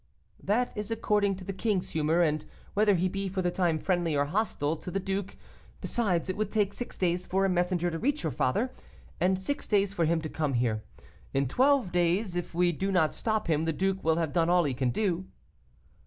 'That 0.41 0.73
is 0.75 0.89
according 0.89 1.35
to 1.35 1.43
the 1.43 1.53
king's 1.53 1.89
humor, 1.89 2.23
and 2.23 2.47
whether 2.73 2.95
he 2.95 3.07
be 3.07 3.29
for 3.29 3.43
the 3.43 3.51
time 3.51 3.77
friendly 3.77 4.17
or 4.17 4.25
hostile 4.25 4.75
to 4.75 4.89
the 4.89 4.99
duke. 4.99 5.37
Besides, 5.79 6.27
it 6.27 6.35
would 6.35 6.51
take 6.51 6.73
six 6.73 6.97
days 6.97 7.27
for 7.27 7.45
a 7.45 7.49
messenger 7.49 7.91
to 7.91 7.99
reach 7.99 8.23
your 8.23 8.31
father, 8.31 8.71
and 9.19 9.37
six 9.37 9.67
days 9.67 9.93
for 9.93 10.05
him 10.05 10.19
to 10.21 10.27
come 10.27 10.53
here. 10.55 10.81
In 11.35 11.47
twelve 11.47 11.91
days, 11.91 12.35
if 12.35 12.55
we 12.55 12.71
do 12.71 12.91
not 12.91 13.13
stop 13.13 13.45
him, 13.45 13.65
the 13.65 13.73
duke 13.73 14.03
will 14.03 14.15
have 14.15 14.33
done 14.33 14.49
all 14.49 14.63
he 14.63 14.73
can 14.73 14.89
do. 14.89 15.27